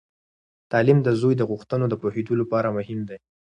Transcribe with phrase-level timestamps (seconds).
[0.71, 3.17] تعلیم د زوی د غوښتنو د پوهیدو لپاره مهم دی.